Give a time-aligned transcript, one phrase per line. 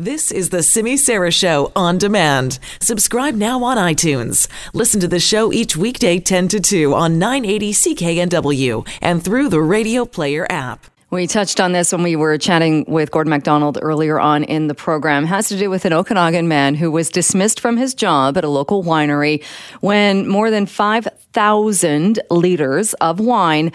[0.00, 2.60] This is the Simi Sara Show on demand.
[2.80, 4.46] Subscribe now on iTunes.
[4.72, 9.60] Listen to the show each weekday 10 to 2 on 980 CKNW and through the
[9.60, 10.86] Radio Player app.
[11.10, 14.74] We touched on this when we were chatting with Gordon MacDonald earlier on in the
[14.74, 15.24] program.
[15.24, 18.44] It has to do with an Okanagan man who was dismissed from his job at
[18.44, 19.42] a local winery
[19.80, 23.72] when more than 5,000 liters of wine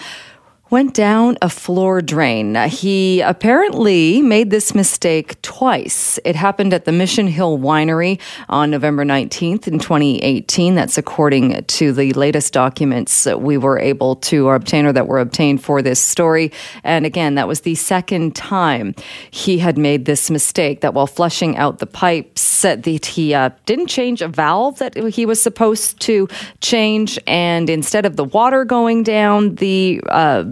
[0.74, 2.56] went down a floor drain.
[2.68, 6.18] He apparently made this mistake twice.
[6.26, 8.20] It happened at the Mission Hill Winery
[8.50, 10.74] on November 19th in 2018.
[10.74, 15.20] That's according to the latest documents that we were able to obtain or that were
[15.20, 16.52] obtained for this story.
[16.84, 18.96] And again, that was the second time
[19.30, 23.88] he had made this mistake that while flushing out the pipes, that he uh, didn't
[23.88, 26.28] change a valve that he was supposed to
[26.62, 27.20] change.
[27.28, 30.46] And instead of the water going down, the uh,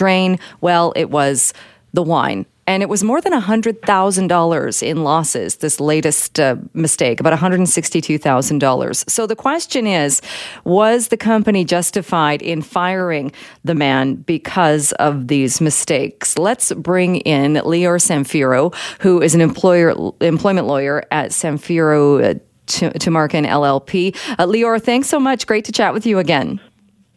[0.00, 0.38] drain?
[0.62, 1.52] Well, it was
[1.92, 2.46] the wine.
[2.66, 9.10] And it was more than $100,000 in losses, this latest uh, mistake, about $162,000.
[9.10, 10.22] So the question is
[10.62, 13.32] was the company justified in firing
[13.64, 16.38] the man because of these mistakes?
[16.38, 22.36] Let's bring in Lior Samfiru, who is an employer, employment lawyer at Samfiru.
[22.36, 22.38] Uh,
[22.70, 24.14] Tumarkin LLP.
[24.38, 25.44] Uh, Lior, thanks so much.
[25.44, 26.60] Great to chat with you again.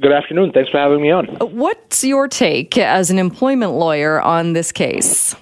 [0.02, 0.52] Good afternoon.
[0.52, 1.30] Thanks for having me on.
[1.40, 5.36] Uh, what's your take as an employment lawyer on this case?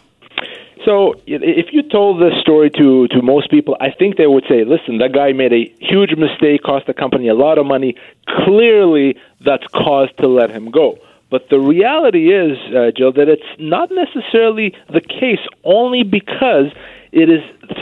[0.86, 4.66] So, if you told this story to, to most people, I think they would say,
[4.66, 7.96] listen, that guy made a huge mistake, cost the company a lot of money.
[8.46, 10.98] Clearly, that's cause to let him go.
[11.30, 16.66] But the reality is, uh, Jill, that it's not necessarily the case only because
[17.12, 17.42] it is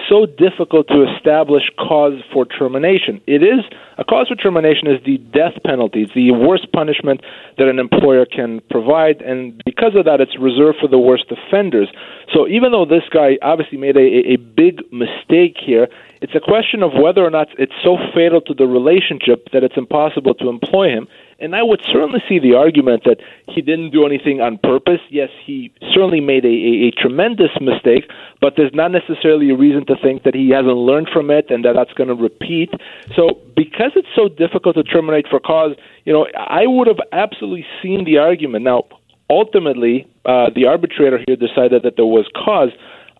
[0.09, 3.21] so difficult to establish cause for termination.
[3.27, 3.61] It is
[3.97, 6.01] a cause for termination is the death penalty.
[6.01, 7.21] It's the worst punishment
[7.57, 11.89] that an employer can provide, and because of that, it's reserved for the worst offenders.
[12.33, 15.87] So even though this guy obviously made a, a big mistake here,
[16.21, 19.77] it's a question of whether or not it's so fatal to the relationship that it's
[19.77, 21.07] impossible to employ him.
[21.41, 24.99] And I would certainly see the argument that he didn't do anything on purpose.
[25.09, 28.09] Yes, he certainly made a, a, a tremendous mistake,
[28.41, 31.63] but there's not necessarily a reason to think that he hasn't learned from it and
[31.65, 32.69] that that's going to repeat.
[33.15, 35.75] So, because it's so difficult to terminate for cause,
[36.05, 38.65] you know, I would have absolutely seen the argument.
[38.65, 38.83] Now,
[39.29, 42.69] ultimately, uh, the arbitrator here decided that there was cause.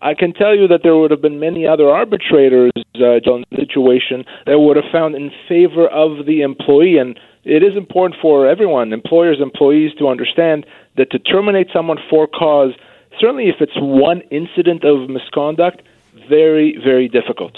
[0.02, 4.24] I can tell you that there would have been many other arbitrators uh, the situation
[4.46, 6.98] that would have found in favor of the employee.
[6.98, 12.26] And it is important for everyone, employers, employees, to understand that to terminate someone for
[12.26, 12.72] cause,
[13.18, 15.82] certainly if it's one incident of misconduct,
[16.28, 17.56] very, very difficult.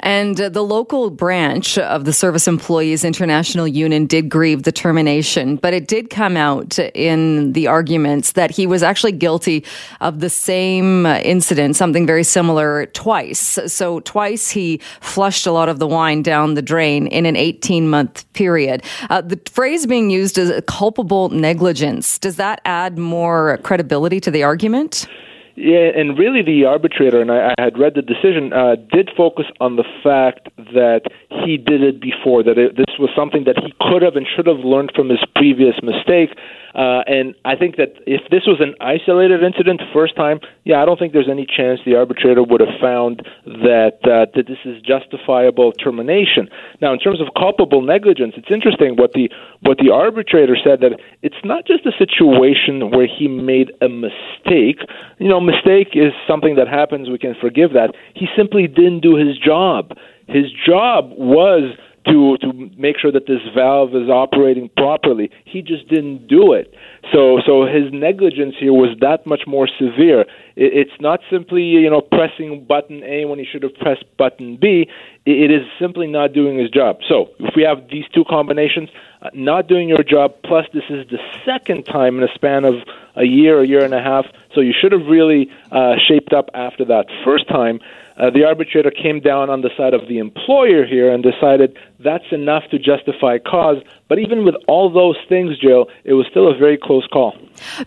[0.00, 5.56] And uh, the local branch of the Service Employees International Union did grieve the termination,
[5.56, 9.64] but it did come out in the arguments that he was actually guilty
[10.00, 13.58] of the same incident, something very similar, twice.
[13.66, 17.88] So, twice he flushed a lot of the wine down the drain in an 18
[17.88, 18.82] month period.
[19.10, 22.18] Uh, the phrase being used is culpable negligence.
[22.18, 25.06] Does that add more credibility to the argument?
[25.54, 29.44] Yeah, and really the arbitrator, and I, I had read the decision, uh, did focus
[29.60, 31.02] on the fact that
[31.44, 34.46] he did it before, that it, this was something that he could have and should
[34.46, 36.30] have learned from his previous mistake.
[36.74, 40.86] Uh, and I think that if this was an isolated incident, first time, yeah, I
[40.86, 44.80] don't think there's any chance the arbitrator would have found that uh, that this is
[44.80, 46.48] justifiable termination.
[46.80, 49.28] Now, in terms of culpable negligence, it's interesting what the
[49.62, 54.82] what the arbitrator said that it's not just a situation where he made a mistake.
[55.18, 57.94] You know, mistake is something that happens; we can forgive that.
[58.14, 59.92] He simply didn't do his job.
[60.26, 65.30] His job was to to make sure that this valve is operating properly.
[65.44, 66.74] He just didn't do it.
[67.12, 70.22] So so his negligence here was that much more severe.
[70.56, 74.58] It, it's not simply you know pressing button A when he should have pressed button
[74.60, 74.88] B.
[75.24, 76.98] It, it is simply not doing his job.
[77.08, 78.88] So if we have these two combinations,
[79.34, 82.74] not doing your job, plus this is the second time in a span of
[83.14, 84.26] a year, a year and a half.
[84.54, 87.80] So you should have really uh, shaped up after that first time.
[88.16, 92.30] Uh, the arbitrator came down on the side of the employer here and decided that's
[92.30, 93.78] enough to justify cause.
[94.08, 97.34] But even with all those things, Jill, it was still a very close call.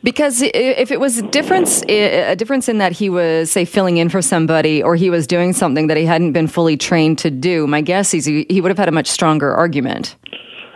[0.04, 4.10] Because if it was a difference, a difference in that he was, say, filling in
[4.10, 7.68] for somebody, or he was doing something that he hadn't been fully trained to do,
[7.68, 10.16] my guess is he would have had a much stronger argument.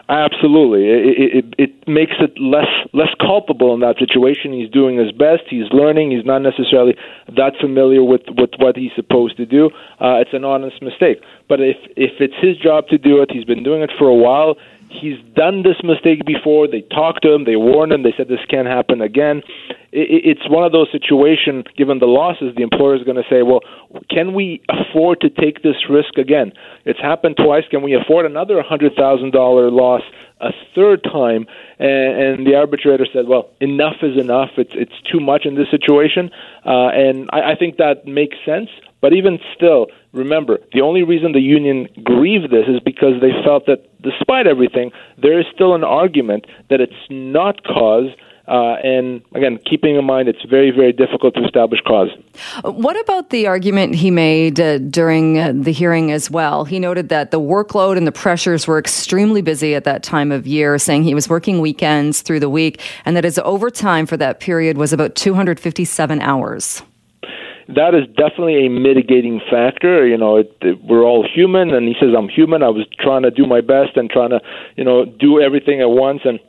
[0.10, 4.52] Absolutely, it, it, it makes it less less culpable in that situation.
[4.52, 5.44] He's doing his best.
[5.48, 6.10] He's learning.
[6.10, 6.96] He's not necessarily
[7.38, 9.68] that familiar with with what he's supposed to do.
[10.02, 11.22] Uh, it's an honest mistake.
[11.48, 14.16] But if if it's his job to do it, he's been doing it for a
[14.16, 14.56] while.
[14.90, 16.68] He's done this mistake before.
[16.68, 17.46] They talked to him.
[17.46, 18.02] They warned him.
[18.02, 19.44] They said this can't happen again.
[19.92, 23.62] It's one of those situations, given the losses, the employer is going to say, well,
[24.10, 26.54] can we afford to take this risk again?
[26.86, 27.64] It's happened twice.
[27.70, 30.02] Can we afford another $100,000 loss
[30.42, 31.48] a third time?
[31.80, 34.52] And, the arbitrator said, well, enough is enough.
[34.58, 36.30] It's, it's too much in this situation.
[36.66, 38.70] Uh, and I, I think that makes sense.
[39.02, 43.66] But even still, remember, the only reason the union grieved this is because they felt
[43.66, 48.10] that despite everything, there is still an argument that it's not cause
[48.50, 52.10] uh, and again, keeping in mind it's very, very difficult to establish cause.
[52.64, 56.66] What about the argument he made uh, during uh, the hearing as well?
[56.66, 60.48] He noted that the workload and the pressures were extremely busy at that time of
[60.48, 64.40] year, saying he was working weekends through the week and that his overtime for that
[64.40, 66.82] period was about 257 hours
[67.76, 70.08] that is definitely a mitigating factor.
[70.08, 72.64] You know, it, it, we're all human, and he says I'm human.
[72.64, 74.42] I was trying to do my best and trying to,
[74.76, 76.40] you know, do everything at once, and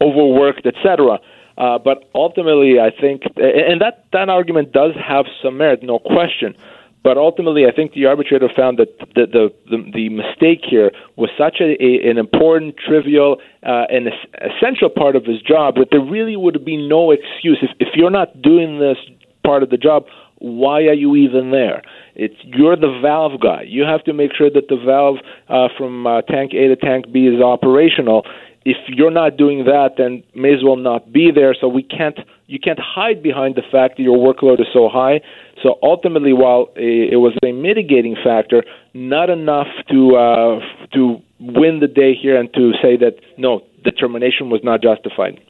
[0.00, 1.18] overworked, etc.
[1.56, 6.54] Uh, but ultimately, I think, and that that argument does have some merit, no question.
[7.02, 11.30] But ultimately, I think the arbitrator found that the the, the, the mistake here was
[11.38, 14.08] such a, a an important, trivial, uh, and
[14.40, 18.10] essential part of his job that there really would be no excuse if if you're
[18.10, 18.98] not doing this
[19.44, 20.06] part of the job.
[20.40, 21.82] Why are you even there?
[22.14, 23.62] It's you're the valve guy.
[23.62, 25.16] You have to make sure that the valve
[25.48, 28.24] uh, from uh, tank A to tank B is operational
[28.68, 31.54] if you're not doing that, then may as well not be there.
[31.58, 35.20] So we can't you can't hide behind the fact that your workload is so high.
[35.62, 38.62] So ultimately, while it was a mitigating factor,
[38.92, 40.60] not enough to uh,
[40.94, 45.40] to win the day here and to say that no, the termination was not justified.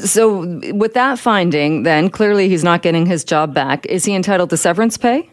[0.00, 3.84] So, with that finding, then clearly he's not getting his job back.
[3.86, 5.30] Is he entitled to severance pay?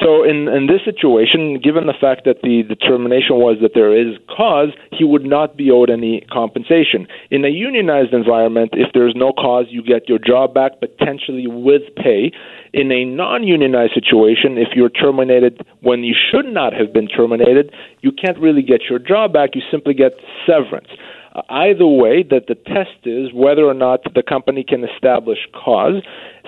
[0.00, 4.16] So in, in this situation, given the fact that the determination was that there is
[4.28, 7.08] cause, he would not be owed any compensation.
[7.30, 11.82] In a unionized environment, if there's no cause, you get your job back potentially with
[11.96, 12.30] pay.
[12.72, 18.12] In a non-unionized situation, if you're terminated when you should not have been terminated, you
[18.12, 19.50] can't really get your job back.
[19.54, 20.12] You simply get
[20.46, 20.88] severance
[21.48, 26.02] either way that the test is whether or not the company can establish cause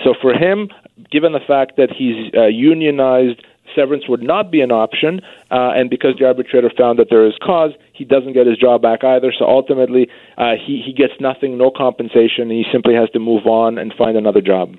[0.05, 0.71] so for him
[1.11, 3.43] given the fact that he's uh, unionized,
[3.75, 7.35] severance would not be an option, uh, and because the arbitrator found that there is
[7.43, 9.32] cause, he doesn't get his job back either.
[9.37, 12.50] So ultimately, uh, he he gets nothing, no compensation.
[12.50, 14.77] He simply has to move on and find another job.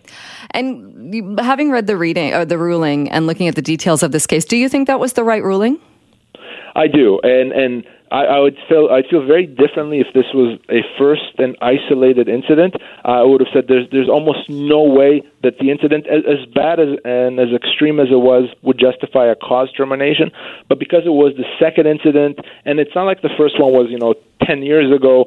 [0.51, 4.27] And having read the reading or the ruling and looking at the details of this
[4.27, 5.79] case, do you think that was the right ruling?
[6.75, 10.59] I do, and and I, I would feel I'd feel very differently if this was
[10.69, 12.75] a first and isolated incident.
[13.05, 16.79] I would have said there's there's almost no way that the incident, as, as bad
[16.79, 20.29] as and as extreme as it was, would justify a cause termination.
[20.67, 23.87] But because it was the second incident, and it's not like the first one was
[23.89, 25.25] you know ten years ago,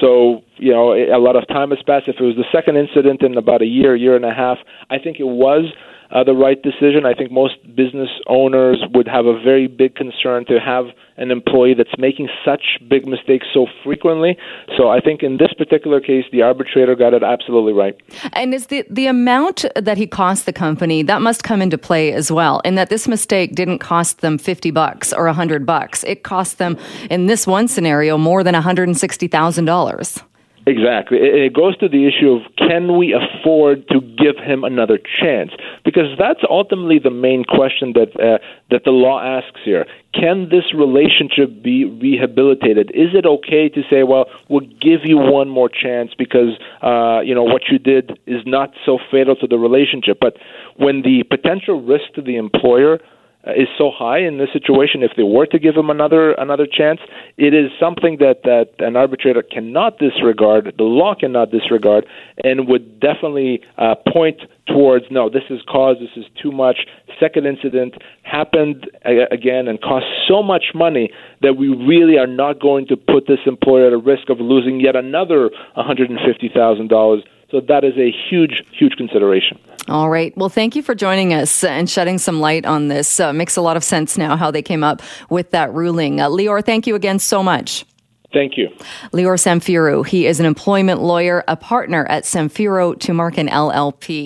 [0.00, 2.08] so, you know, a lot of time has passed.
[2.08, 4.58] If it was the second incident in about a year, year and a half,
[4.90, 5.72] I think it was
[6.10, 7.04] uh, the right decision.
[7.04, 10.86] I think most business owners would have a very big concern to have
[11.16, 14.36] an employee that's making such big mistakes so frequently.
[14.76, 17.96] So I think in this particular case, the arbitrator got it absolutely right.
[18.32, 22.12] And is the, the amount that he cost the company, that must come into play
[22.12, 26.02] as well, in that this mistake didn't cost them 50 bucks or 100 bucks.
[26.04, 26.76] It cost them,
[27.10, 30.22] in this one scenario, more than $160,000 dollars.
[30.66, 31.18] Exactly.
[31.20, 35.50] It goes to the issue of can we afford to give him another chance?
[35.84, 38.38] Because that's ultimately the main question that uh,
[38.70, 39.84] that the law asks here.
[40.14, 42.86] Can this relationship be rehabilitated?
[42.94, 47.34] Is it okay to say, well, we'll give you one more chance because uh, you
[47.34, 50.16] know what you did is not so fatal to the relationship?
[50.18, 50.34] But
[50.76, 53.00] when the potential risk to the employer
[53.46, 57.00] is so high in this situation, if they were to give him another another chance,
[57.36, 60.74] it is something that that an arbitrator cannot disregard.
[60.78, 62.06] The law cannot disregard,
[62.42, 66.86] and would definitely uh, point towards no, this is cause, this is too much.
[67.20, 71.10] Second incident happened again and cost so much money
[71.42, 74.80] that we really are not going to put this employer at a risk of losing
[74.80, 77.22] yet another one hundred and fifty thousand dollars
[77.54, 79.60] so that is a huge, huge consideration.
[79.86, 80.36] All right.
[80.36, 83.20] Well, thank you for joining us and shedding some light on this.
[83.20, 86.20] Uh, makes a lot of sense now how they came up with that ruling.
[86.20, 87.84] Uh, Lior, thank you again so much.
[88.32, 88.68] Thank you.
[89.12, 90.04] Lior Samfiru.
[90.04, 94.22] He is an employment lawyer, a partner at Samfiru Tumarkin LLP.